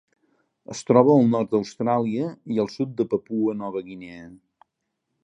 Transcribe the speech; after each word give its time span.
Es 0.75 0.79
troba 0.91 1.11
al 1.17 1.27
nord 1.33 1.51
d'Austràlia 1.51 2.31
i 2.55 2.59
al 2.65 2.71
sud 2.79 2.97
de 3.03 3.07
Papua 3.13 3.55
Nova 3.63 3.85
Guinea. 3.91 4.29